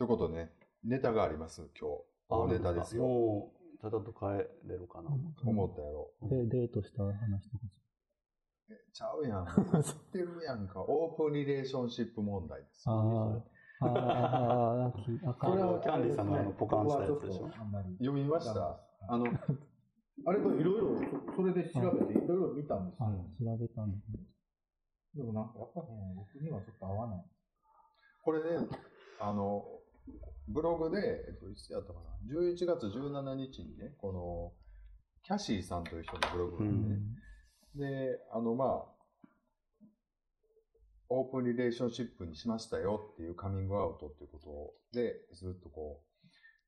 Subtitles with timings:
[0.00, 0.50] ということでね、
[0.82, 1.96] ネタがあります、今日。
[2.30, 3.02] 大ネタですよ。
[3.02, 4.28] もう、ただと帰
[4.66, 5.10] れるかな。
[5.44, 6.08] 思ったやろ。
[6.22, 7.64] で、デートした話とか。
[8.70, 9.44] えちゃうやん。
[9.44, 10.80] 言ってるやんか。
[10.88, 13.42] オープンリレーションシップ問題ですよ。
[13.82, 17.50] ああ、ああ、これはキャンディーさんがあのポカンしたやつでしょ
[17.98, 18.80] 読みました？
[19.06, 19.26] あの、
[20.24, 20.96] あれといろいろ、
[21.28, 23.08] そそれで調べていろいろ見たんですよ。
[23.38, 24.24] 調べたんですね。
[25.16, 27.24] でもなんかやっぱね、僕にはちょっと合わない。
[28.24, 28.66] これね、
[29.20, 29.79] あの、
[30.52, 34.52] ブログで、えっと、いつやったかな？11月17日にね、この、
[35.22, 36.98] キャシーさんという人のブログがあってね、
[37.76, 38.84] で、あの、まあ、
[41.08, 44.38] オープンリレーションシップにしましたよっていうカミングアウトっていうこ
[44.92, 46.00] とで、ずっとこ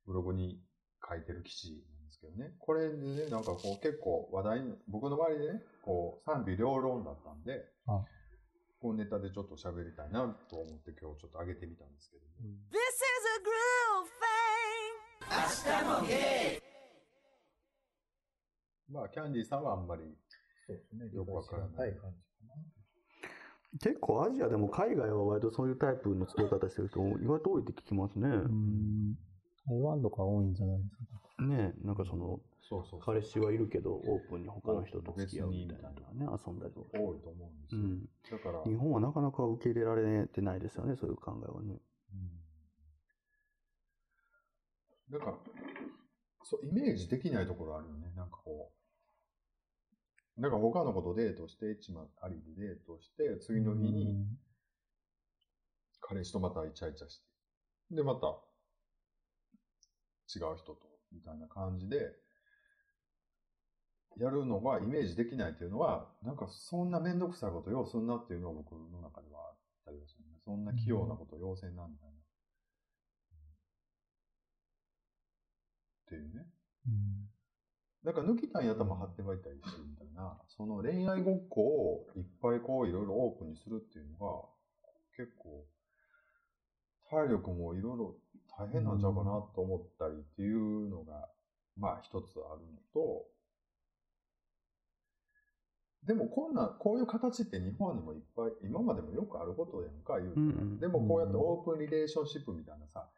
[0.04, 0.60] う、ブログに
[1.08, 2.52] 書いてる記事なんですけどね。
[2.58, 8.04] これでね、なんかこう結構話題に、僕の周りでね、こう賛否両論だったんで、あ
[8.82, 12.50] こうネタでちょっと喋りたいなと思って今日ちょっと上げてみたんですけども。
[12.74, 14.10] This is a groove
[16.58, 16.62] thing.
[18.90, 20.02] まあ、キャンディーさんはあんまり、
[20.66, 21.08] そうですね。
[21.14, 22.54] よくわからない感じかな。
[23.80, 28.28] 結構アジアでも海外は割とそういうタイプの付け方してる人意外と多いって聞きますね。
[28.28, 29.14] うん。
[29.68, 30.96] 台湾とか多いんじゃないです
[31.38, 31.44] か。
[31.44, 32.40] ねなんかその、
[32.72, 36.98] そうそう彼氏はいるけど、オープンに他の人と付き合うみたいなのとかね、遊んだりとか。
[36.98, 37.80] 多いと思うんですよ。
[37.82, 38.08] うん。
[38.30, 41.78] だから、日本はなかなか受け入れられてないですよね、そういう考えはね。
[45.10, 45.38] だから、
[46.44, 48.10] そう、イメージできないところあるよね。
[48.16, 48.72] なんかこ
[50.38, 50.40] う。
[50.40, 54.26] なんか他の子とデートして、一枚ありでデートして、次の日に
[56.00, 57.26] 彼氏とまたイチャイチャして、
[57.90, 58.28] で、また
[60.34, 60.78] 違う人と、
[61.12, 62.16] みたいな感じで、
[64.18, 69.56] やるのがイメージできないっていうのは、なんかそんなめんどくさいこと要すんなっていうのは僕の中ではあっ
[69.86, 70.38] たりはするね。
[70.44, 72.14] そんな器用なこと要せんな、みたいな。
[76.06, 76.46] っていうね。
[76.86, 77.32] うん
[78.04, 84.42] なんか抜きたいんやってばいたいし、みたいな、その恋愛ごっこをいっぱいこういろいろオープンにするっていうのが、
[85.16, 85.64] 結構、
[87.08, 88.16] 体力もいろいろ
[88.58, 91.28] 大変なんちゃうかなと思ったりっていうのが、
[91.76, 93.26] まあ一つあるのと、
[96.06, 103.08] でもこんな、こういう形って日本にもいっぱい、今までもよくあることやんか、言ううんうんでもこうやってオープンリレーションシップみたいなさ、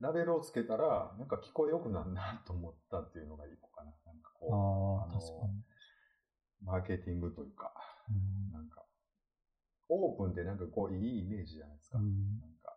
[0.00, 3.92] ラベルをつけたら、なんか聞こえよくなるなと思ったっていうのが一個かな。
[4.04, 5.62] なんかこう、ああ、確かに。
[6.64, 7.72] マーケティングというか、
[8.10, 8.82] うんなんか、
[9.88, 11.98] オープンってなんかこういいイメージじゃないですか。
[11.98, 12.76] うんなんか。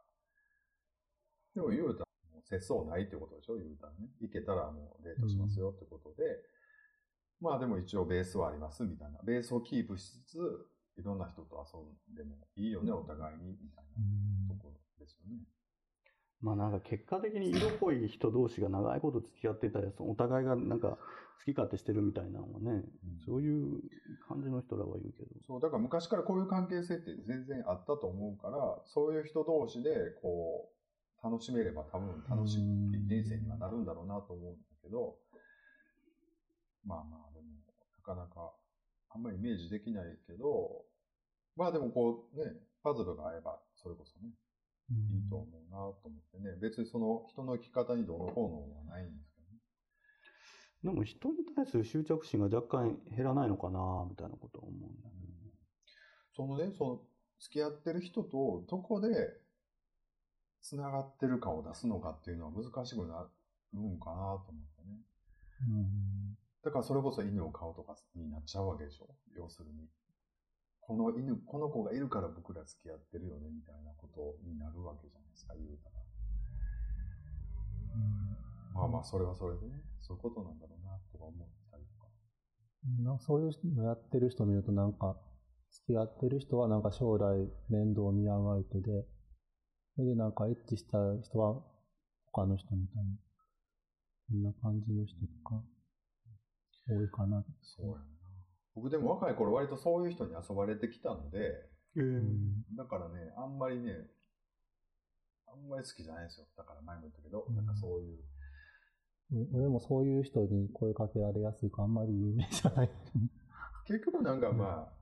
[1.55, 2.05] でも言うたら、
[2.43, 4.09] 節操ないってことでしょ言うたらね。
[4.21, 6.23] 行けたらもうデートしますよってことで、
[7.39, 9.19] まあでも一応ベースはありますみたいな。
[9.23, 10.37] ベースをキープしつつ、
[10.97, 13.85] いろんな人と遊んでもいいよね、お互いに、みたい
[14.47, 15.41] なところですよね。
[16.41, 20.97] まあなんか結果的に色っぽい人同士が長いこと付き合ってたやつ、お互いがなんか
[21.45, 22.83] 好き勝手してるみたいなのはね、
[23.25, 23.81] そういう
[24.27, 25.29] 感じの人らは言うけど。
[25.45, 35.17] そう、だから昔からこういう関係性って全然あったと思うから、そういう人同士で、こう、楽しめれば多分楽しい人生にはなるんだろうなと思うんだけど、
[36.85, 37.47] まあまあ、でも、
[37.97, 38.53] なかなか、
[39.09, 40.85] あんまりイメージできないけど、
[41.55, 42.51] まあでもこうね、
[42.83, 44.29] パズルが合えば、それこそね、
[44.91, 49.59] いいと思うなと思ってね、別にその人の生き方にどうのこうのはないんですけどね。
[50.83, 55.25] でも人に対する執着心が若干減らないのかな、みたいなことは思うんだよね。
[56.35, 57.01] そのね、その、
[57.39, 59.09] 付き合ってる人とどこで
[60.61, 63.27] 繋がってるかを出すのかっていうのは難しくな
[63.73, 65.01] るんかなと思ってね。
[65.69, 66.24] うん
[66.65, 69.07] だからそれこそ犬を飼うとかになっちゃうわけでしょ？
[69.37, 69.87] 要するに。
[70.81, 75.95] この犬、この子がいるから僕ら付き合ってるよねみたいなことになるわけじゃないですか、言うたら。
[78.73, 82.09] まあまあ、それはそれでね、そういうことなんだろうなとか思ったりとか。
[83.01, 85.17] なんかそういうのやってる人見るとなんか、
[85.71, 89.07] 付き合ってる人はなんか将来面倒を見合う相手で、
[89.95, 91.63] それでなんかエッチした人は
[92.31, 93.09] 他の人みたいな、
[94.29, 95.63] そんな感じの人とか、
[96.87, 97.43] 多いかな。
[97.61, 98.03] そうやな。
[98.75, 103.93] 僕でも若い頃割とそういう人に遊ばれてきたので、うんだからね、あんまりね、
[105.47, 106.45] あんまり好きじゃないんですよ。
[106.57, 108.19] だから前も言ったけど、なんかそういう、
[109.53, 112.89] 俺もそういう人に声かけられやすいからあんまり有名じゃない。
[113.87, 114.93] 結局なんかまあ、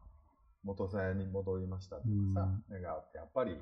[0.64, 3.58] 元さやに戻りましたとかさ、なんかやっぱり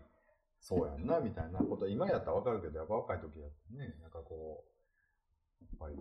[0.59, 4.65] そうやんな、みたいなこと、今やったらわかるけど、やっぱ若い時やってね、なんかこ
[5.61, 5.95] う、やっぱり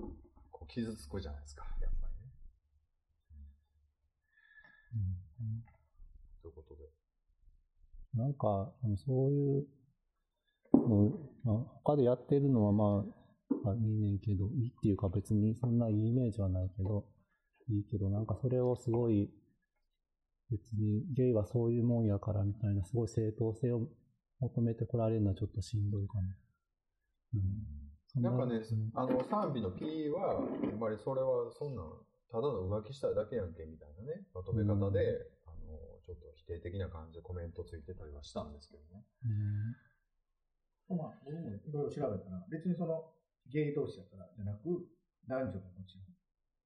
[0.50, 2.09] こう傷つくじゃないですか、やっぱ
[4.94, 5.64] りね。
[6.42, 6.82] ということで。
[8.14, 9.66] なんか、そういう
[10.88, 11.12] の
[11.44, 13.04] まあ、他でやってるのはま
[13.64, 17.04] あ、あいいねんけど、いいっていうか別にそんないいイメージはないけど、
[17.68, 19.30] いいけど、なんかそれをすごい、
[20.50, 23.88] 別にゲイはそういうもんやからみたいな、すごい正当性を
[24.40, 26.22] 求めてこられるのはちょっとしんどいかな。
[27.34, 27.42] うん。
[28.12, 31.82] そなんかねうん、あの、賛美の P は、あんまりそれはそんな、
[32.30, 35.74] ただの浮気したいだけやんけみたいなね、まとめ方で、あの、
[36.06, 39.02] ちょっと否定的な感じでコメントついてたりはしたんですけどね。
[40.90, 43.14] うんまあ、僕もいろいろ調べたら、別にその、
[43.46, 44.90] ゲイ同士だからじゃなく、
[45.26, 46.14] 男女ももちろん、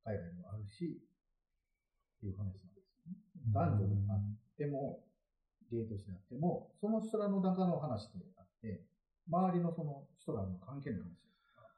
[0.05, 1.01] 海外にもあるし、
[2.17, 3.21] っていう話なんですよね。
[3.53, 5.05] 男女であっても、
[5.71, 8.85] ゲイ同士であっても、その人らの中の話であって、
[9.29, 11.69] 周りのその人らの関係の話ですから、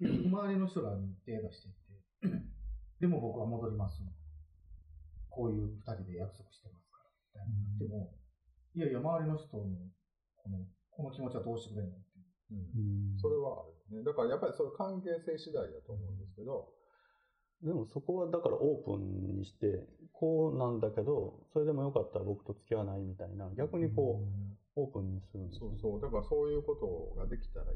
[0.00, 2.55] 結局周りの人らに手出していって、
[3.00, 4.02] でも僕は戻ります。
[5.28, 6.98] こういう二人で約束してますか
[7.36, 8.14] ら、みたいになっても、
[8.74, 9.64] いやいや、周りの人の、
[10.36, 10.58] この、
[10.90, 12.18] この気持ちはどうしてくれんのって。
[12.18, 12.24] いう。
[12.52, 13.12] うん。
[13.12, 13.18] うん。
[13.20, 14.04] それはあるよね。
[14.04, 16.72] だからやっぱりその関係性次第だと思うんですけど、
[17.62, 24.20] でもそこはだからオープンにして、こうなんだけど、それでもよかったら僕と付き合わないみたいな、逆にこ
[24.76, 25.70] う、オープンにするんですよ。
[25.70, 26.00] そうそう。
[26.00, 27.75] だからそういうことができたらい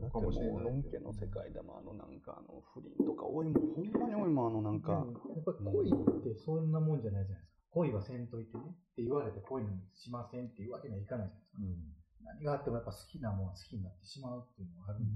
[0.00, 0.56] だってもかもしれない。
[0.56, 7.56] う、のんけの世界でもあのなんかあの不倫とか多いもん、ほんまに多いもん、あのなんか、やっぱり恋ってそんなもんじゃないじゃないですか。
[7.70, 11.60] 恋はせんといてねって言われて恋にしませんっていうわけにはいかないじゃないですか。
[11.60, 11.96] うん。
[12.24, 15.10] 何があってもやっぱ好きなもんは好きになってしまうっていうのがあるんで、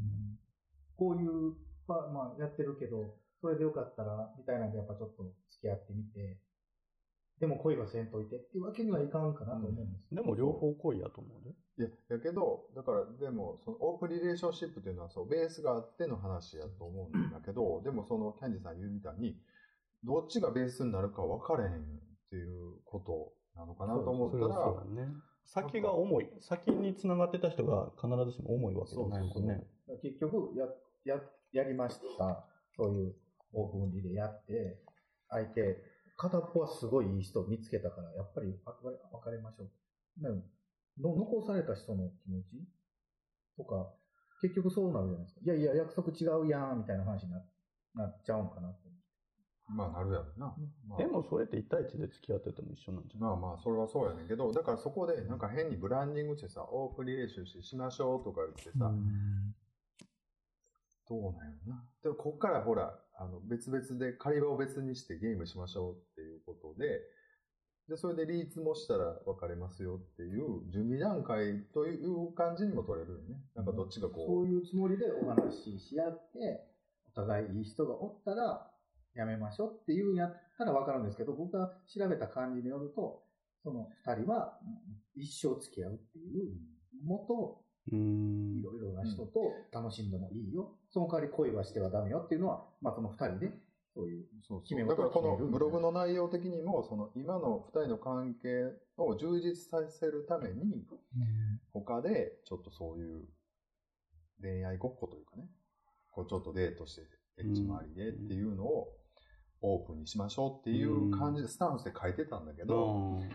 [0.96, 1.56] こういう、
[1.88, 6.38] まあ、まあやってるけど、それでよかったら、みたいなんでやっぱちょっと付き合ってみて、
[7.40, 10.20] でも恋はせんといてっていうわけにはいかんかなと思うんですよ。
[10.20, 11.56] でも両方恋やと思うで。
[11.80, 19.40] いや、だけど、だから、でも、そのオープンリレーションシップというのは、そう、ベースがあっての話やと思うんだけど、でもその、キャンディさん言うみたいに、
[20.04, 21.76] どっちがベースになるか分かれへんっ
[22.28, 25.08] ていうことなのかなと思ったら、はそうだね。
[25.46, 26.28] 先が重い。
[26.40, 29.66] 先に繋がってた人が必ずしも重いわけじゃないもんね。
[30.02, 30.66] 結局や、
[31.04, 31.22] や、
[31.52, 32.46] やりました。
[32.76, 33.14] そういう
[33.54, 34.82] オープンリレーやって、
[35.30, 35.78] 相手、
[36.16, 39.70] 片っぽはすごいいい人を見つけたから、やっぱり別れ別れましょう。
[40.98, 42.66] 残された人の気持ち？
[43.56, 43.92] とか、
[44.42, 45.40] 結局そうなるじゃないですか。
[45.44, 47.42] いやいや、約束違うやん、みたいな話にな
[47.94, 48.78] なっちゃうんかなと。
[49.68, 50.54] まあ、なるやろな。
[50.88, 53.30] まあでもそれって1対1で付き合ってても一緒なんじゃない？
[53.30, 58.92] まあまあ、それはそうやねんけど、だからそこで、なんか変にブランディングしてさ、オープンリレーションシップしましょうとか言ってさ、
[61.08, 61.84] どうなんやろな。
[62.02, 67.00] でも、こっからほら、あの、別々で、狩り場を別にしてゲームしましょうっていうことで、
[67.90, 73.42] で、それでリーツもしたら別れますよっていう準備段階という感じにも取れるよね。
[73.56, 76.68] なんかどっちがそこういうつもりでお話しし合って、
[77.12, 78.70] お互いいい人がおったら、
[79.16, 83.24] やめましょうっていうんやったらわかるんですけど、僕が調べた感じによると、
[83.64, 84.56] その二人は
[85.16, 86.54] 一生付き合うっていう、
[87.04, 88.62] もっとい。
[88.62, 90.76] ろいろな人と楽しんでもいいよ。
[90.90, 93.52] その代わり恋はしてはダメよっていうのは、まあその二人で、
[93.94, 94.22] そういう。
[94.22, 94.88] う、そうそう。
[94.88, 100.84] だからこのブログの内容的にも、その今の二人の関係を充実させるために、
[101.72, 103.24] 他でちょっとそういう
[104.40, 105.44] 恋愛ごっこというかね、
[106.10, 107.02] こうちょっとデートして、
[107.38, 108.88] エッチ周りでっていうのを
[109.62, 113.30] オープンにしましょうっていう感じでスタンスで書いてたんだけど、うん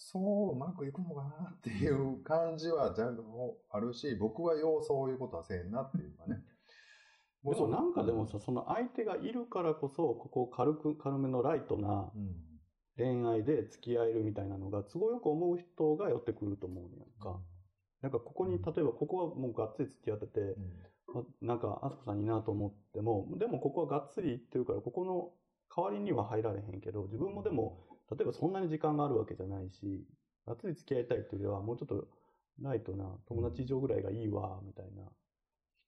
[0.00, 3.10] そううまくいくのかなっていう感じはじゃ
[3.70, 6.40] あるし、僕はようそういうことはせえんなっていうかね。
[7.44, 12.34] でもなんかでもさ、その相手がいるからこそ、ここ軽く、軽めのライトなうん、
[12.96, 17.40] 恋愛で付き合えるみたいなのが、都合よく思う人が寄ってくると思うねやんか。
[18.02, 20.56] なんかここに、例えばここはもうがっつり付き合ってて、
[21.14, 25.32] あなんか、あすこさんいいなと思っても、でもここはがっつり行ってるから、ここの
[25.74, 27.78] 代わりには入られへんけど、自分もでも、
[28.10, 30.04] 例えばそんなに時間があるわけじゃないし、
[30.46, 32.08] がっつり付き合いたいっていうよりは、もうちょっと
[32.60, 35.02] ライトな友達以上ぐらいがいいわ、みたいな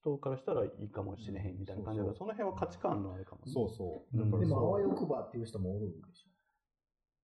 [0.01, 3.53] 人からしたらいいかもしれへんみたいな感じだから、その辺は価値観のあれかもね。
[3.53, 4.19] そうそう。
[4.19, 6.27] うんだからでも、あわよくばっていう人もおるでし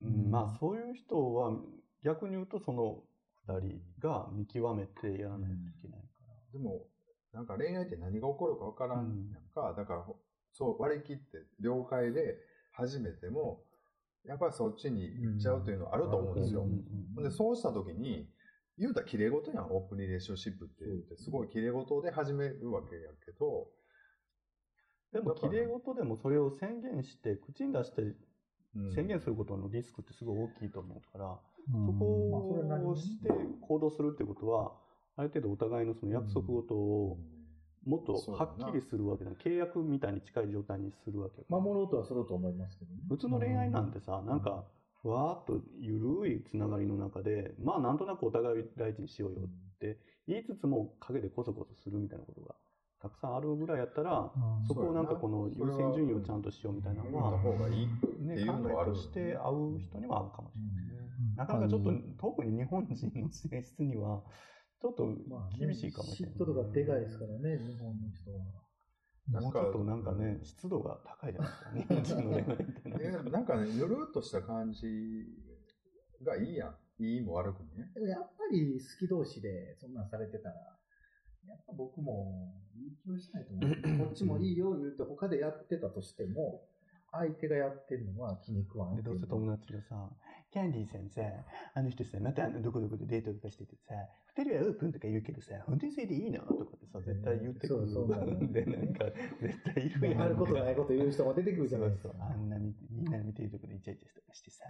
[0.03, 0.07] ょ。
[0.07, 1.53] うん、まあそういう人は、
[2.05, 3.03] 逆に言うとその
[3.49, 6.53] 二人が見極めてやらないといけないから。
[6.53, 6.87] でも、
[7.33, 9.75] なんか恋愛って何が起こるかわからんやんか。
[9.77, 10.05] だから、
[10.53, 12.37] そう割り切って了解で
[12.73, 13.63] 始めても、
[14.27, 16.63] やっぱりそっちに行っちゃうというのはあると思うんですよ。
[16.63, 18.29] うんほんで、そうした時に、
[18.79, 23.69] 言うたら綺麗事やん、オープンリレーションシップって言って、すごい綺麗事で始めるわけやけど、
[25.13, 28.03] でも綺麗事でもそれを宣言して、口に出して
[28.77, 28.93] うん。
[28.93, 31.39] 宣言することのリスクってすごい大きいと思うから、
[31.75, 31.87] うん。
[31.87, 32.05] そこ
[32.91, 33.31] をして
[33.63, 34.73] 行動するってことは、
[35.17, 37.19] ある程度お互いのその約束事を
[37.87, 41.59] もっとはっきりするわけだ、契約みたいに近い状態にするわけだから。
[41.59, 43.01] 守ろうとはすると思いますけどね。
[43.09, 44.65] 普通の恋愛なんてさ、なんか、
[45.03, 52.55] ふわーっとゆるいつながりの中で、まあなんとなくお互い大事にしようよって言いつつも陰でコソコソするみたいなことが
[53.01, 57.87] たくさんあるぐらいやったら、うんそこをなんかこの優先順位をちゃんとしようみたいなのは、言った方がいい。
[57.87, 61.37] ね、っていうのはある考えとして合う人には合うかもしれないね。
[61.37, 64.23] なかなかちょっと、特に日本人の性質には、
[64.81, 65.07] ちょっと
[65.59, 66.39] 厳しいかもしれない。
[66.39, 68.66] 嫉妬とかでかいですからね、日本の人は。
[69.29, 72.65] もうちょっとなんかね、湿度が高いじゃないですか、日本人の恋愛って
[73.01, 73.57] えなんか。
[73.61, 75.27] ね、ゆるっとした感じ
[76.23, 76.77] がいいやん。
[76.99, 77.91] いいも悪くもね。
[77.95, 80.55] でもやっぱり好き同士でそんなんされてたら、
[81.47, 83.71] やっぱ僕もいい気はしないと思う。
[84.07, 86.67] こっちもいいよ言って他でやってたとしても、
[87.13, 90.11] 相手がやってるのは気に食わんで、どうせ友達がさ、
[90.53, 93.95] キャンディー先生、あの人さ、またあのどこどこでデートとかしててさ、
[94.37, 96.41] 二人はオープンとか言うけどさ、本当にそれでいいの？
[96.41, 97.89] とかってさ、絶対言ってくる。
[97.89, 99.05] そうそうんで、 なんか、
[99.41, 100.23] 絶対いるやん。
[100.23, 102.09] あることないこと言う人も出てくるじゃないですか。
[102.09, 102.19] そう。
[102.21, 102.31] そう。
[102.31, 104.65] あんなみみんな見てるとこでイチャイチャとかしてさ、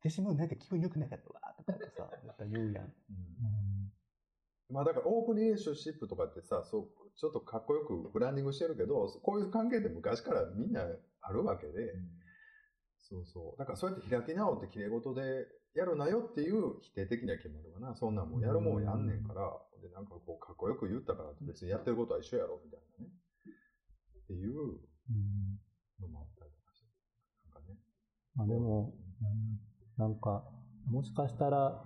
[0.00, 2.92] 私もうなんか気分良くなかったわ、とかってさ、絶対言うやん。
[4.70, 10.86] まあだからオープンリレーションシップとかってさ、そう、ちょっとかっこよくブランディングしてるけど、こういう関係って昔からみんな
[11.22, 11.94] あるわけで、
[13.10, 13.58] そうそう。
[13.58, 17.96] だからそうやって開き直って綺麗事でやるなよっていう否定的な決まるわな。
[17.96, 19.50] そんなんもうやるもんやんねんから、
[19.82, 23.10] で、なんかこうかっこよく言ったから別にやってることは一緒やろ、みたいなね。
[24.22, 25.58] っていううん
[26.00, 26.86] のもあったりとかして。
[27.52, 27.78] なんかね。
[28.36, 28.94] まあでも、
[29.96, 30.44] なんか、
[30.86, 31.82] もしかしたら、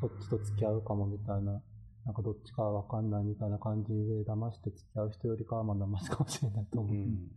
[0.00, 1.62] そっちと付き合うかもみたいな、
[2.04, 6.94] なんかどっちかわかんないみたいな感じで騙して付き合う人よりかはまあ騙すかもしれないと思う。
[6.94, 7.30] うん。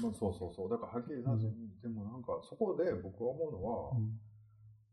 [0.00, 0.70] まあそうそうそう。
[0.70, 1.44] だからはっきりさせ、
[1.82, 4.18] でもなんかそこで僕が思うのは、うん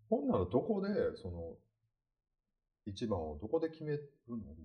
[0.09, 0.89] ほんならどこで、
[1.21, 1.55] その、
[2.85, 4.62] 一番をどこで決めるのみたいな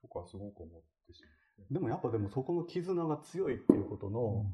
[0.00, 1.22] とかすごく思ってし
[1.58, 1.74] まう。
[1.74, 4.46] でもやっぱでもそこの絆が強いっていうことの、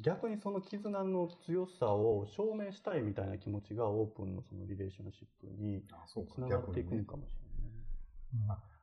[0.00, 7.43] 逆にその絆の強さを証明したいみたいな気持ちがオープンのそのリレーションシップにあ、そうかつながっていくのかもしれない。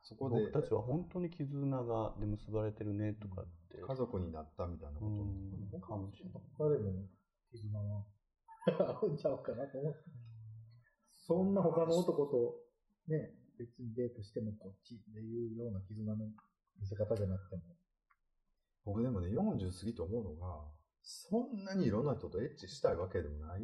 [0.03, 3.77] そこで僕たちは本当に絆がで結ばれてるねとかって。
[3.77, 6.43] 家族になったみたいなことうん、かもしれない。
[6.57, 6.91] 他でも
[7.51, 8.05] 絆は
[9.01, 9.99] 合うんちゃうかなと思って。
[11.27, 12.55] そんな他の男と
[13.07, 16.17] ね、別にデートしてもこっちっていうような絆の
[16.79, 17.61] 見せ方じゃなくても。
[18.83, 20.65] 僕でもね、40過ぎと思うのが、
[21.03, 23.63] そんなにいろんな人とエッチしたいわけでもないっ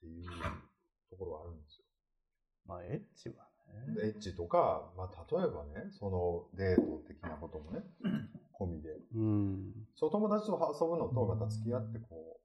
[0.00, 0.28] ていう
[1.10, 1.84] ところはあるんですよ。
[2.66, 3.47] まあ、エッチは
[4.02, 7.80] エッチとか、まあ、例えばね、そのデート的なこともね、
[8.58, 8.90] 込みで。
[9.14, 9.72] うん。
[9.94, 12.40] そう、友達と遊ぶのと、また付き合ってこ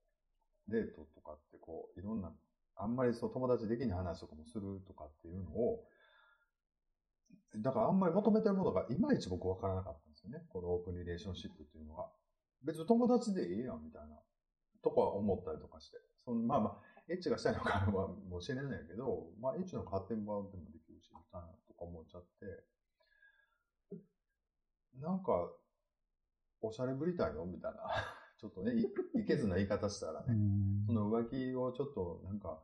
[0.68, 2.32] う、デートとかってこう、いろんな、
[2.76, 5.84] あんまりそう友達できない話とかもするとかっていうのを、
[7.58, 10.44] だからあんまり求めてるものがいまいち僕分からなかったんですよね。
[10.50, 12.08] このオープンリレーションシップっていうのが。
[12.64, 14.16] 別に友達でいいやんみたいな
[14.82, 15.98] とかは思ったりとかして。
[16.26, 16.78] そのまあまあ、
[17.10, 20.64] エッチがしたいのかはもしれないけど、まあエッチの発展版でも
[21.04, 22.64] し、みたいなとか思っちゃって、
[25.00, 25.50] なんか、
[26.62, 27.82] おしゃれぶりたいのみたいな。
[28.40, 28.84] ちょっとね、い
[29.22, 32.62] いけずな言い方したらね、うんその浮気をちょっとなんか、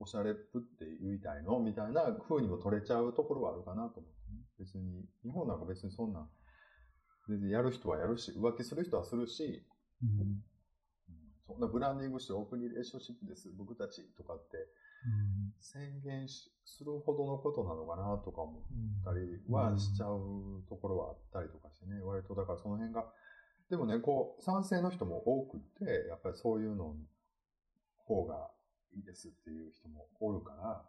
[0.00, 4.44] おしゃれっぷって言いたいのみたいな風にも取れちゃうところはあるかなと思ってね。
[4.58, 6.30] 別に、日本なんか別にそんな、
[7.28, 9.66] 全然やる人はやるし、浮気する人はするし、
[11.48, 14.68] そんなブランディングしてオープンリレーションシップです、僕たちとかって
[15.60, 18.62] 宣言しするほどのことなのかなとか思っ
[19.02, 23.06] たりはしちゃうところはあったりとかしてね、割とだからその辺が、
[23.70, 26.94] でもね、こう、賛成の人も多くて、やっぱりそういうの
[28.04, 28.50] 方が
[28.94, 30.84] いいですっていう人もおるから、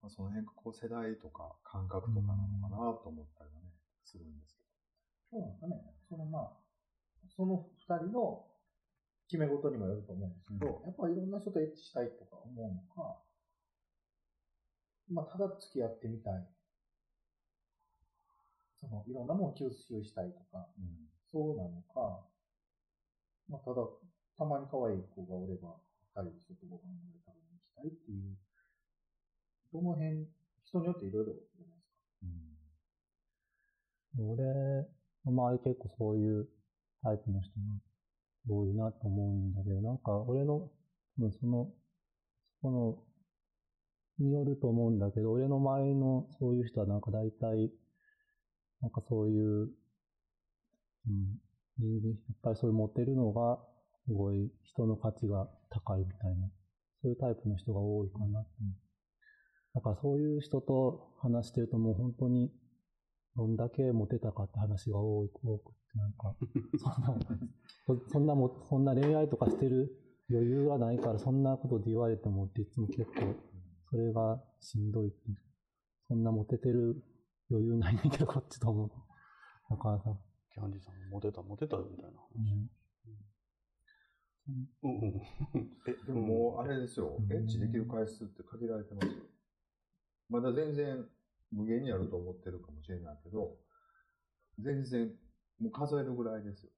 [0.00, 3.68] まあ、その辺がこう世代とか感覚とかなのかなと思ったりはね、
[4.04, 4.64] するんですけ
[5.30, 5.76] そうなんかね。
[6.08, 6.50] そのまあ、
[7.28, 8.44] その二人の
[9.30, 13.22] 決め事にもよると思うんですけど、やっぱりいろんな人とエッチしたいとか思うのか、
[15.06, 16.44] まあ、ただ付き合ってみたい。
[18.74, 20.82] その、いろんなものを吸収したいとか、ど。
[20.82, 22.26] うんそうなのか、
[23.46, 23.86] まあ、ただ、
[24.36, 25.78] たまに可愛い子がおれば、
[26.10, 28.34] 二人でちょっとご飯で食べに行きたいっていう、
[29.70, 30.26] どの辺、
[30.66, 31.86] 人によっていろいろじゃないです
[32.18, 32.26] か。
[34.18, 34.42] 俺
[35.22, 36.48] の周り結構そういう
[37.04, 37.78] タイプの人が
[38.48, 40.70] 多いなと思うんだけど、なんか俺の、
[41.40, 41.72] その、
[42.62, 42.98] その、
[44.18, 47.70] によると思うんだけど、俺の周りのそういう人はなんか大体、
[48.80, 49.70] なんかそういう、
[51.06, 51.38] うん、
[51.78, 53.58] 人間、やっぱりそういうモテるのが、
[54.06, 56.48] すごい人の価値が高いみたいな、
[57.02, 58.50] そういうタイプの人が多いかなって。
[59.74, 62.50] だからそういう人と話してるともう本当に、
[63.36, 65.58] どんだけモテたかって話が多くっ
[65.92, 66.34] て、なんか、
[66.78, 67.18] そんな、
[67.86, 69.96] そそんなも、そんな恋愛とかしてる
[70.30, 73.34] 余裕がないから、そんなことで言われてもっていつも結構、
[73.90, 75.16] それがしんどいって
[76.06, 77.02] そんなモテてる
[77.50, 78.90] 余裕ないねんけど、こっちと思う。
[79.70, 80.16] だからさ、
[80.52, 82.42] キャンディーさんモテた、モテたみたいなう話。
[82.42, 82.70] ん、
[84.82, 85.22] うんうん。
[85.86, 89.22] え、でももうあれですよ、うんエッチできる回数って限られてますよ。
[90.28, 91.08] まだ全然
[91.52, 93.56] 無限にあると思ってるかもしれないけど、
[94.58, 95.10] 全然
[95.60, 96.70] もう数えるぐらいですよ。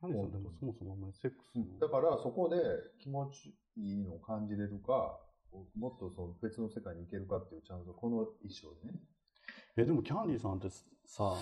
[0.00, 2.56] キャンディーさんでもそもそもあんまりセックスのだからそこで
[3.02, 5.20] 気持ちいいのを感じれるか、
[5.76, 8.98] もっとその別の世界に行けるかっていうチャンスをこの衣装でね。
[9.76, 11.36] え、でもキャンディーさんってさ、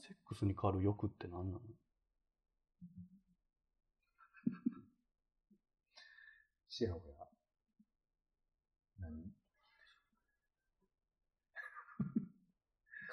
[0.00, 1.60] セックスに変わる欲って何なの？
[6.68, 7.14] シェアホや。
[8.98, 9.32] 何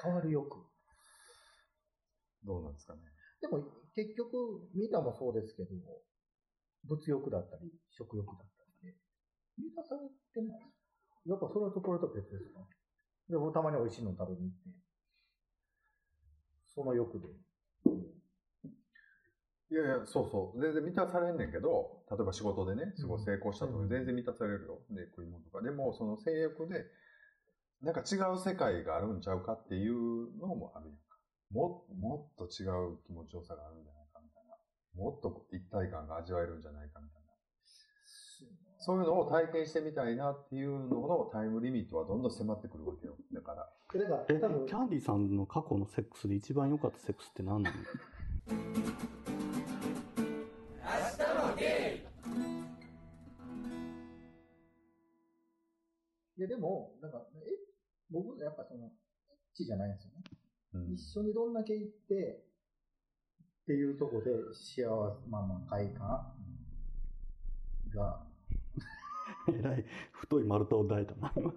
[0.03, 0.57] 変わる欲。
[2.43, 3.01] どうなんですかね。
[3.41, 3.63] でも
[3.95, 5.69] 結局、みんなもそうですけど、
[6.86, 8.43] 物欲だったり、食欲だった
[8.83, 8.98] りで、
[9.57, 10.01] 満たされ
[10.33, 11.29] てないです。
[11.29, 12.60] やっぱそれとこれと別ですか？
[13.29, 14.69] でもたまに美味しいの食べに行って、
[16.67, 17.27] その欲で。
[19.72, 20.62] いやいや、そうそう。
[20.62, 24.86] 全然満たされんねんけど、例えば仕事でね、すごい成功したとか、うん全然満たされるよ。
[24.91, 25.62] で、食い物とか。
[25.63, 26.86] でも、その性欲で、
[27.83, 29.93] なんか違う世界があるんちゃうかっていう
[30.39, 31.03] のもあるやんか。
[31.51, 34.55] ももっと違う気持ちよさがあるんじゃないかみたいな。
[34.95, 37.27] もっと一体感が味わえるんじゃないかみたいな。
[38.79, 43.17] そういうのを体験してみたいなっていうののタイムリミットはどんどん迫ってくるわけよ。
[43.33, 43.69] だから。
[43.99, 47.77] だから、え、多分キャンディーさんの過去のセックスで一番良かったセックスって何なの？
[56.35, 57.39] いやでも、なんか、え、
[58.13, 58.91] 僕、やっぱその、エッ
[59.55, 60.24] チじゃないんですよね。
[60.75, 62.46] うん一緒にどんだけ行って、
[63.63, 66.34] っていうところで幸せ、まあまあ快感
[67.93, 68.25] が、
[69.50, 71.53] えらい太い丸太を抱いたな、今。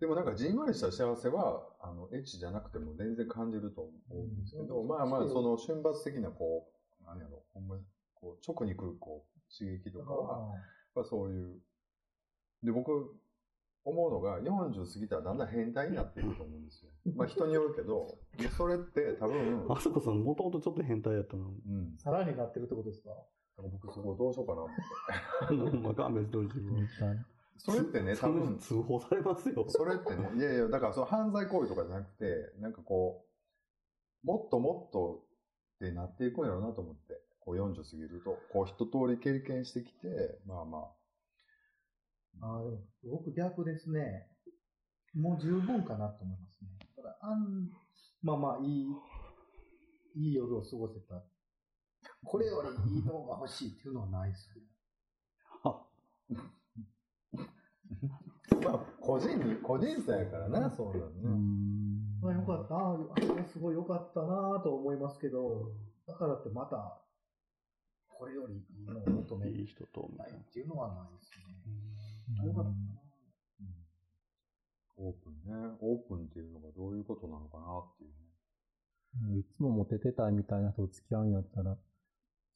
[0.00, 6.68] でもなんかじんわりした幸せは、あの、エッチじゃなくても全然感じると思うんですけど、うんまあまあ、その瞬発的なこ
[7.00, 7.84] う、何やろ、ほんまに、
[8.14, 10.56] こう、直に来るこう、刺激とかは、
[10.94, 11.60] まあそういう。
[12.62, 13.14] で、僕、
[13.84, 16.90] 思うのが、40過ぎたらだんだん変態になっていくと思うんですよ。
[17.16, 21.46] まあ人によるけど、でそれって多分、あそこさん、もともとちょっと変態やったの。
[21.46, 21.96] うん。
[21.98, 23.10] さらになってるってことですか？
[23.56, 24.62] 僕そこどうしようかな
[25.48, 25.76] と思って。
[25.78, 26.50] まあ、勘弁してほしい。
[27.58, 29.64] それってね、多分、通報されますよ。
[29.68, 33.24] それってね、いやいや、だからその犯罪行為とかじゃなくて、なんかこ
[34.24, 35.22] う、もっともっと
[35.76, 40.90] ってなっていくんやろうなと思って、こう40過ぎると、こう一通り経験してきて、まあまあ、
[42.40, 44.28] ああ、でも、僕逆ですね。
[45.14, 46.70] もう十分かなと思いますね。
[46.96, 47.70] ただ、あん、
[48.22, 48.86] まあまあ、いい、
[50.16, 51.22] いい夜を過ごせた。
[52.24, 54.62] これよりいいのが欲しいっていうのはないですね。
[55.64, 55.82] あ
[58.64, 61.28] まあ、個人に、個人差やからな、そうなのうね。
[61.28, 62.20] ん。
[62.20, 62.74] まあ、よかった。
[62.74, 65.72] ああ、れすごいよかったなと思いますけど、
[66.06, 67.00] だからってまた、
[68.08, 70.30] これよりいいのを求めいい人と、ない。
[70.30, 71.42] っていうのはないですね。
[72.28, 72.76] うんよかったな。
[74.96, 75.76] オープンね。
[75.80, 78.10] オープンっていうのがどういうことなのかなっていう
[79.34, 79.40] ね。
[79.40, 81.76] いつもモテてたいみたいな人と付き合うんやったら、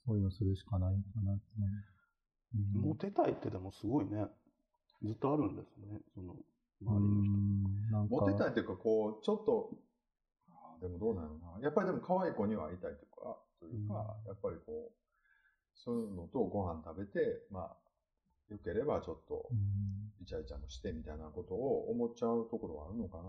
[0.06, 1.70] そういうのするしかないかなって思う。
[1.70, 4.24] うんモテたいってでもすごいね。
[5.02, 6.00] ずっとあるんですね。
[6.14, 6.38] その、周
[6.80, 7.32] りの人。
[7.32, 9.70] うんなんかモテたいっていうか、こう、ちょっと、
[10.48, 11.60] あーでもどうなのな。
[11.60, 14.92] やっぱりでも可愛い子には会いたいというか、というか、やっぱりこう、
[15.74, 17.76] そういうのとご飯食べて、まあ、
[18.50, 23.22] よければちょっとう、んイチャイチャもしてみたいなことを思っちゃうところはあるのかな。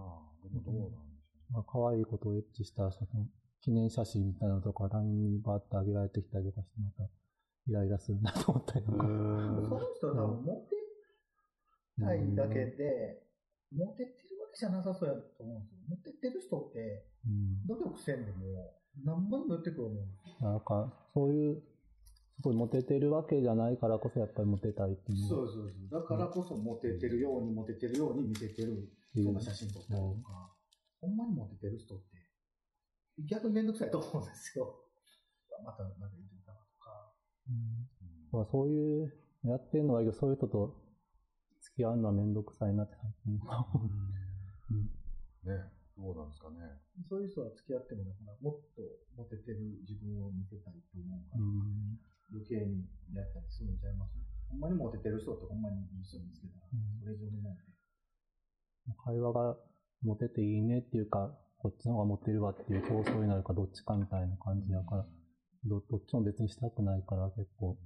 [0.43, 3.25] でもどうなんでしょまあ、可愛いことをエッチした、その、
[3.61, 7.09] 記念写真みたいなのとか、LINE にバーって上げられてきたりとかして、また、
[7.67, 8.97] イライラするなと思ったりとか。
[8.97, 10.75] その人は多分、モテ
[12.03, 13.23] たいだけで、
[13.71, 15.79] モテてるわけじゃなさそうやと思うんですよ。
[15.89, 17.67] モテてる人って、うん。
[17.67, 20.49] 努力せんでも、何本も言ってくると思うんですよ。
[20.51, 21.76] なんか、そういう、す
[22.41, 26.01] ごいモテてるわけじゃないからこそ、やっぱりモテたいっていうそうそうそう。
[26.01, 30.53] だからこそ、モテてるように、モテてるように見せてる、そんな写真撮ったりとか、
[31.01, 32.05] ほんまにモテてる人って、
[33.25, 34.75] 逆にめんどくさいと思うんですよ。
[35.65, 37.13] また、また言ってたとか。
[37.49, 37.87] うん
[38.31, 40.75] まあそういう、やってるのはいいけど、そういう人と
[41.61, 43.39] 付き合うのはめんどくさいなって最う。
[45.45, 45.49] う。
[45.49, 45.71] ね。
[45.97, 46.57] どうなんですかね。
[47.09, 48.83] そういう人は付き合っても、だから、もっと
[49.15, 51.99] モテてる自分を見せたいと思うから、うん
[52.31, 54.15] 余計にやったりするんちゃいます？
[54.49, 56.99] ほんまにモテてる人ってほんまにいい人見つけたら、うん。
[56.99, 57.55] それ以上にも
[59.03, 59.55] 会話が
[60.03, 65.05] モテていいねっていうか、こっちの方がモテるわっていう競争になるかどっちかみたいな感じやから、
[65.65, 67.77] どどっちも別にしたくないから結構、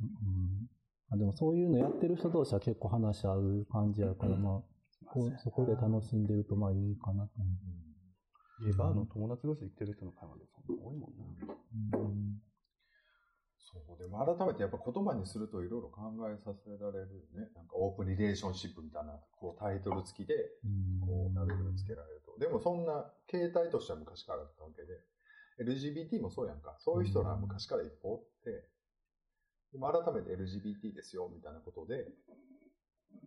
[0.00, 0.68] うん、
[1.10, 4.62] あでもそういうのやってる人同士は結構話し合う感じやから、まあ、
[4.98, 7.46] そこそこで楽しんでるとまあいいかなと思
[8.66, 11.98] ゲバーの友達同士で行ってる人の会話でそんな多いもんな。
[11.98, 12.02] う。
[12.02, 12.42] うん
[13.64, 17.50] そう、でも改めてやっぱ言葉にするといろいろ考えさせられるよね。
[17.54, 20.34] なんかオープンリレーションシップみたいな、こうタイトル付きで、
[21.04, 22.38] こうラベルつけられると。
[22.38, 24.98] でもそんな形態としては昔からあったわけで、
[25.60, 26.76] LGBT もそうやんか。
[26.80, 28.66] そういう人らは昔から一方おって、
[29.72, 32.08] でも改めて LGBT ですよ、みたいなことで、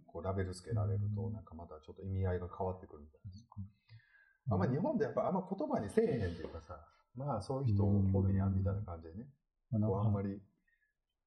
[0.07, 3.21] こうラベル付けられると、なんかまたちょっと意味合いが変わってくるみたい
[4.49, 4.55] な。
[4.55, 6.75] あんま日本でやっぱあんま言葉にせえへんっていうかさ、
[7.15, 9.25] まあそういう人おるんや、みたいな感じでね。
[9.79, 10.41] こうあんまり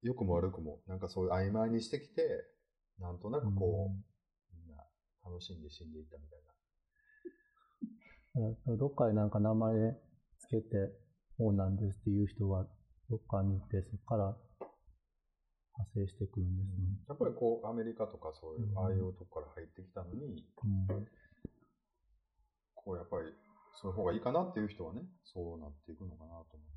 [0.02, 2.22] 良くも悪くも、なんかそういう曖昧にしてきて、
[2.98, 4.84] なんとなくこう、みんな
[5.24, 6.40] 楽しんで死んでいったみたい
[8.68, 8.76] な。
[8.78, 9.98] どっかでなんか名前
[10.38, 10.92] つけて、
[11.38, 12.66] こうなんですっていう人が
[13.10, 14.36] どっかにいて、そこから
[15.76, 16.84] 派生してくるんですね。
[17.08, 21.06] やっぱりこう、アメリカとかそういう、うんああいうとこから入ってきたのに、うん
[22.74, 23.34] こうやっぱり、
[23.74, 26.75] そういう方がいいかなっていう人はね、そうなっていくのかなと思って。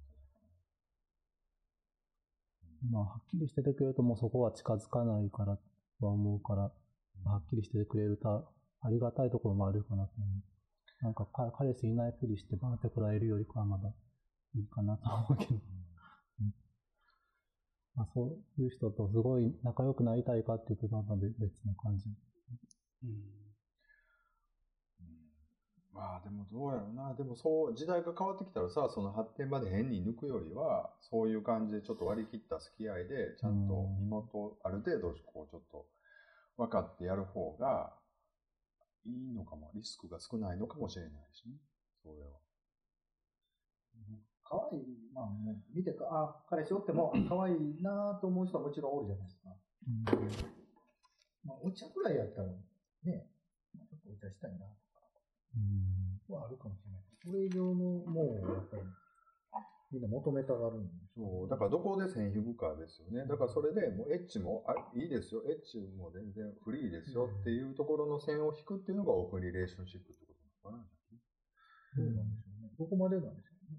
[2.92, 5.58] まあ、はっきりしててくれるともうそこは近づかないから
[6.00, 6.62] とは思うから、
[7.26, 8.48] はっきりしててくれると
[8.82, 11.04] ありがたいところもあるかなと思う。
[11.04, 13.90] なんかか彼氏いないふりしてバーってこらえるよりかはまだ
[14.56, 15.54] いいかなと思うけど。
[15.54, 16.54] うん
[17.96, 22.06] まあ、そういう人とすごい仲良くなりたいかっていうとまた別別な感じ。
[23.04, 23.40] うん
[25.94, 27.14] まあでもどうやろうな。
[27.16, 35.88] でもそう、時代が変わってきたらさ、その発展まで変に抜くよりは、そういう感じでちょっと割り切った付き合いで、ちゃんと身元、ある程度こうちょっと
[36.58, 37.94] 分かってやる方が
[39.06, 39.72] いいのかも。
[39.74, 41.56] リスクが少ないのかもしれないしね。
[42.04, 42.38] それは。
[44.44, 49.50] 可愛いまあもう見てか、あ、彼氏おっても、 可愛いなと思う人はもちろんおるじゃないですか。
[51.46, 52.48] まあ、お茶くらいやったら、
[53.04, 53.30] ね、
[53.74, 54.70] まあちょっとお茶したいなとか
[55.56, 57.02] うんはあるかもしれない。
[57.24, 58.84] それ以上の、もう、やっぱり、
[59.92, 63.28] みんな求めたがるんでしょそう、だからどこで線引くかですよね。
[63.28, 65.42] だからそれでもうエッチも、あ、いいですよ。
[65.50, 71.00] エッチも全然フリーですよっていうところの線を引くっていうのがオープンリレーションシップってことなのかな。
[71.96, 72.70] そうなんでしょうね。
[72.78, 73.74] どこまでなんでしょう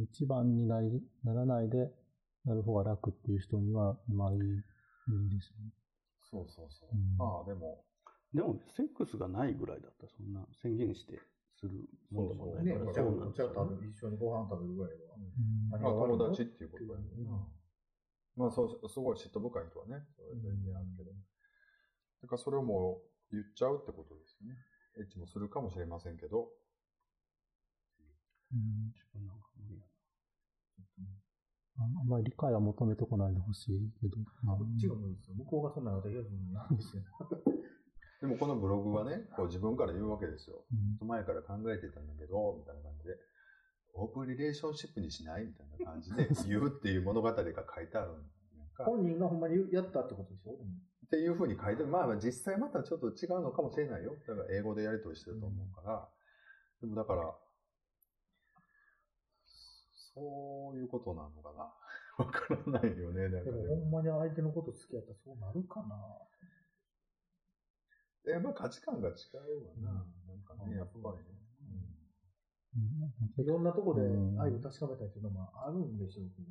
[0.00, 0.02] ね。
[0.10, 1.92] 一番になりならないで、
[2.46, 5.70] なる方が楽っていう人には、まあいい、いいんですよね。
[6.30, 6.88] そうそうそう。
[6.92, 7.84] うんまあでも、
[8.34, 11.20] でも、セックスがないぐらいだったら、そんな宣言して
[11.58, 15.14] するもんでもないね、から、そうなんおですよね一緒にご飯食べるぐらいは。
[15.16, 17.46] うんまあ友達っていうことやもんな。
[18.36, 21.10] まあそう、すごい嫉妬深い人はね、それ全然あるけど。
[22.22, 24.56] だからそれをもう言っちゃうってことですよね。
[24.98, 26.48] エッチもするかもしれませんけど、
[28.52, 29.84] うん自分なんか無理や
[31.78, 34.18] ああんまり理解は求めてこないでほしいけど。
[34.42, 35.34] まあこっちが無理ですよ。
[35.36, 37.02] 向こうがそんなのできるのなんですよ。
[38.20, 40.62] でもこのブログはね、こう自分から言うわけですよ。
[41.00, 43.16] うん前から考えてたんだけど、みたいな感じで、
[43.94, 45.44] オープンリレーションシップにしない？
[45.46, 47.42] みたいな感じで 言うっていう物語が書
[47.80, 48.12] いてある。
[48.84, 50.56] 本人がほんまにやったってことでしょ？
[50.56, 50.70] でも
[51.06, 51.86] っていうふうに書いてる。
[51.88, 54.14] まあまあ実際またちょっと違うのかもしれないよ。
[54.28, 56.08] だから英語でやり取りしてると思うから。
[56.82, 57.34] でもだから、
[60.14, 61.72] そういうことなのかな。
[62.24, 63.28] わからないよね。
[63.28, 65.96] なんでかねもほんまに相手のこと好きやったらそうなるかな
[68.26, 69.92] やっぱ価値観が違うわな。
[69.92, 71.40] なんかね、やっぱりね。
[72.76, 76.46] うんいろんなとこでうん愛を確かめたいっていうのもあるんでしょうけど、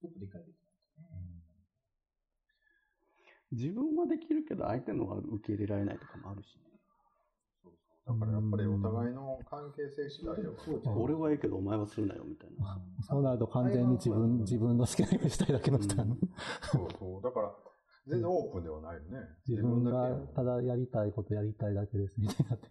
[0.00, 0.68] ちょっと理解できない。
[3.50, 6.62] 自分はできるけど、相手のは受け入れられないとかもあるしね。
[7.62, 7.72] そう
[8.06, 8.20] そう。
[8.20, 10.54] だからやっぱりお互いの関係性次第よ。
[10.58, 12.78] そうん俺はいいけど、お前はするなよ、みたいな。
[13.02, 16.16] そうなると完全に自分、自分の好きなようにしたいだけの人なの。
[16.70, 17.22] そうそう。
[17.22, 17.54] だから、
[18.08, 19.28] 全然オープンではないよね。
[19.46, 22.68] 自分がただやりたいことやりたいだけですみたいになって。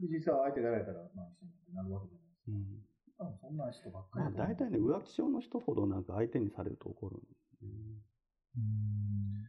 [0.00, 2.82] 実際は相手がやられたら、まあ、一緒になるわけじゃないですうん。
[3.18, 3.24] か。
[3.24, 4.36] 多分そんな人ばっかまあ、り。
[4.36, 7.70] 大体ね、浮気症の人ほどなんか相手にされると怒るんですね。
[8.56, 9.48] うん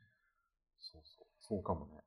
[0.79, 1.25] そうそう。
[1.39, 2.03] そうかもね。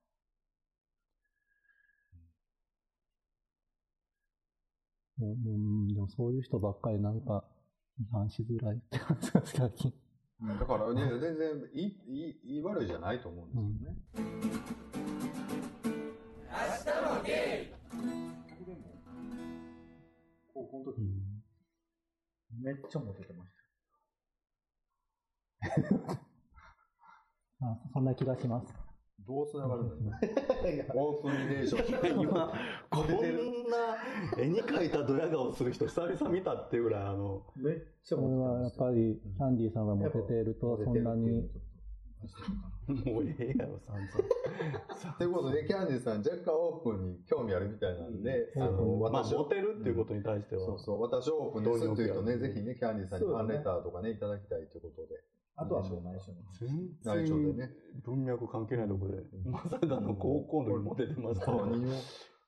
[5.18, 7.44] もううんでもそういう人ばっかりなんか
[7.98, 10.05] 違反しづらいって感じが最近。
[10.42, 11.96] だからね、全然いい、
[12.44, 13.96] いい、悪いじゃないと思うんですよね。
[18.58, 18.78] 僕でも、
[20.52, 22.62] 高校の時、うん。
[22.62, 23.50] めっちゃモテてまし
[27.62, 28.85] あそんな気がします。
[29.26, 29.90] どう繋がるの？
[30.62, 30.84] 今いや。
[30.94, 32.20] オープンリレーション。
[32.22, 32.52] 今、
[32.88, 33.14] こんな
[34.38, 41.50] 絵に描いたドヤ顔する人久々見たっていうぐらい、あの、めっちゃそれはやっぱり、キャンディーさんがモテていると、そんなに、
[42.86, 45.14] もうええやろ、散々。
[45.18, 48.62] ということで、キャンディーさん若干オープンに興味あるみたいなんで、うん。
[48.62, 55.20] あの、まあ、私をモテるっていうことに対しては、そうそう、私オープンですっていうとね、ぜひね、キャンディーさんにファンレターとかね、いただきたいということで。
[55.56, 56.38] あとはもう内緒に。
[56.52, 57.70] 全内緒で然ね。
[58.04, 61.94] 文脈関係ないところで、まさかの高校の時モテてましたよ何を、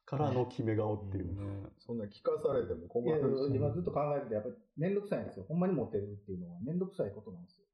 [0.05, 1.71] からの決め顔っていうね。
[1.79, 3.57] そんな聞かされても困るし。
[3.57, 5.47] 今ずっと考えてて、やっぱりめんどくさいんですよ。
[5.49, 7.65] ほんまに持ってるっていうのはめんどくさいことなんですよ。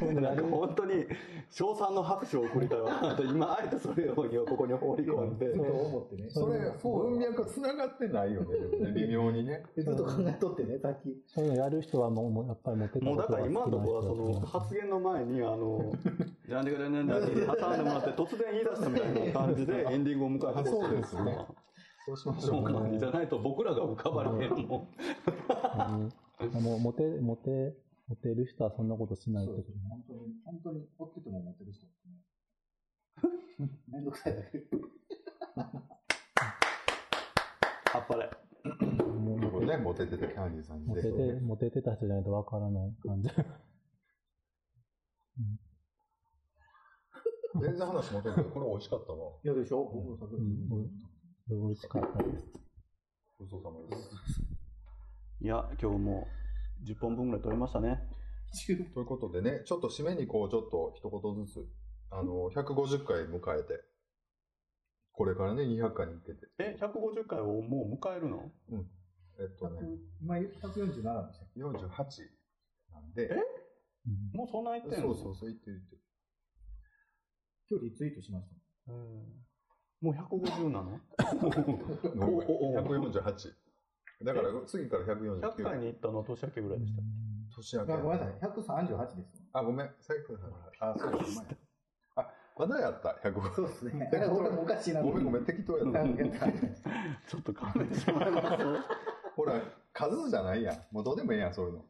[0.00, 1.06] なんか本当に、
[1.50, 3.16] 賞賛の拍手を送りたいわ。
[3.28, 6.30] 今、あえてそれをここに放り込んでずっ、と思ってね。
[6.30, 9.64] それ、文脈繋がってないよね、微妙にね。
[9.76, 11.22] ずっと考えとってね、さっき。
[11.26, 15.92] そういうのやる人はもう、もうやっぱりモテたもうだから今のところはその発言の前に、あの、
[16.48, 21.38] なんでかね、なんで挟んでもらって突然言い出したみたいな感じでエンディングを迎えてそうですね
[22.06, 22.72] そうしましそうょうか。
[22.72, 24.60] 感じじゃないと僕らが浮かばれへんもん。
[24.60, 24.88] 思
[26.40, 27.74] うもうモテ、モテ、
[28.08, 29.72] モテる人はそんなことしないとそうです。
[29.88, 33.70] 本当に、本当に、追ってても持ってる人ってね。
[33.88, 34.62] めんどくさいだけ。
[37.94, 38.30] あっぱれ。
[39.02, 41.08] もうこれね、モテてたキャンディーさんにモテて、
[41.40, 43.28] モテてた人じゃないとわからない感じ。
[47.60, 49.32] 全然話モテるけど、これ美味しかったわ。
[49.42, 49.84] いやでしょ？
[49.84, 50.68] 僕もさっきうん
[51.48, 52.46] 美味しかったです。
[53.38, 54.10] ごちそうさまです。
[55.40, 56.26] いや、今日も
[56.84, 58.08] 10本分ぐらい取れましたね。
[58.94, 61.68] ということでね、ちょっと締めにこう、ちょっと一言ずつ、
[62.10, 63.84] あの、150回迎えて、
[65.12, 66.48] これからね、200回に向けて。
[66.58, 68.50] え、150回をもう迎えるの？
[69.40, 69.80] えっとね、
[70.20, 72.30] 今147でしたっけ？48
[72.92, 73.28] なんで、
[74.06, 74.30] うん。
[74.32, 75.14] もうそんな言ってんの？
[75.14, 76.02] そうそうそう、言ってる言ってる。
[77.70, 78.48] 今日リツイートしまし
[78.86, 78.92] た。
[78.92, 79.44] うん。
[80.00, 81.00] もう150なの？
[81.40, 81.64] ごめん。
[82.16, 83.54] ごめんおおお148。
[84.24, 85.40] だから次から149。
[85.40, 87.04] 100回に行ったのは年明けぐらいでしたっ
[87.54, 87.92] 年明け。
[87.92, 89.42] あごめんなさい、138です。
[89.52, 89.90] あ、ごめん。
[90.00, 90.34] 最後
[90.80, 91.28] あ、そうだ、 ごめん。
[92.16, 93.54] あ、まだやった、150。
[93.54, 94.10] そうですね。
[94.60, 96.04] おかしいなごめんごめん、適当やった。
[97.28, 98.48] ちょっと勘弁してもらえます
[99.36, 99.60] ほら、
[99.92, 100.76] 数じゃないやん。
[100.90, 101.84] もうどうでもええやん、そういうの。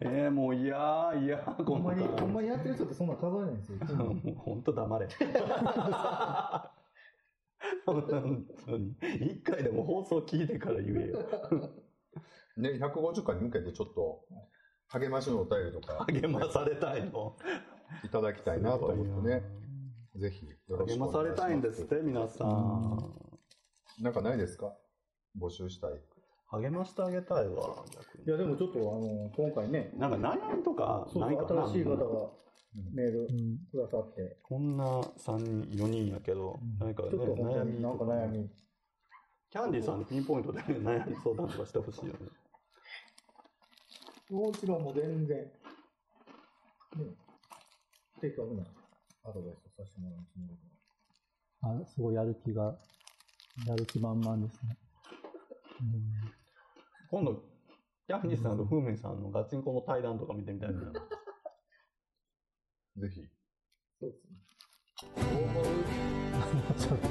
[0.00, 3.78] えー、もういやー、いやー、ほんまに、ほんまにやってる人ってそんな数えないんですよ。
[3.94, 5.08] もう本当黙れ。
[7.86, 8.96] 本当に。
[9.20, 11.18] 一回でも放送聞いてから言えよ。
[12.56, 14.24] ね、150回に向けてちょっと、
[14.88, 17.36] 励ましのお便りとか、励まされたいの。
[18.04, 19.42] いただきたいなと思ってね。
[20.16, 22.98] ぜひ、よろし励まされたいんですって、皆さん。
[24.00, 24.76] なんかないですか？
[25.38, 26.00] 募集したい。
[26.50, 27.84] 励ましてあげたいわ。
[28.26, 32.30] いや、でもちょっと、あの、今回ね、なんか悩みとかないかな新しい方が
[32.74, 38.50] メールうんくださって、こんな3人、4人やけど、何かね、ちょっと本当悩みになんとか悩み。
[39.50, 42.18] キャンディーさんにピンポイントで、ね、悩み相談とかしてほしいよね。
[44.30, 45.50] もちろんもう全然、ね、
[48.20, 48.62] 的確な
[49.24, 51.82] アドバイスをさせてもらうつもりで。
[51.82, 52.78] あすごいやる気が、
[53.66, 54.76] やる気満々ですね。
[55.80, 56.38] うん
[57.10, 57.42] 今度、
[58.06, 60.92] キャンディーさんとフーミンさんのガチンコの対談とか見てみたいな。
[62.98, 63.22] ぜひ。
[64.00, 64.38] そうですね。
[66.78, 67.07] ちょっと